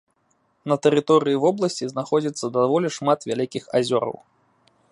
На 0.71 0.75
тэрыторыі 0.85 1.41
вобласці 1.43 1.89
знаходзіцца 1.93 2.45
даволі 2.57 2.87
шмат 2.97 3.19
вялікіх 3.33 3.63
азёраў. 3.81 4.15